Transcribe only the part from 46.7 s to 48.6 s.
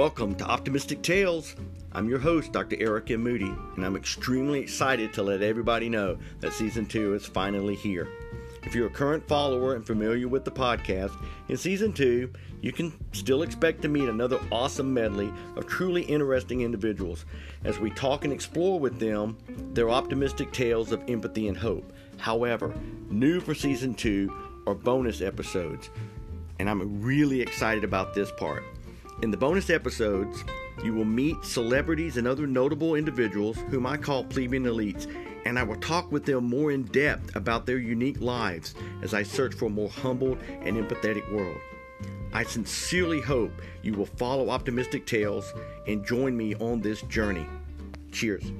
this journey. Cheers.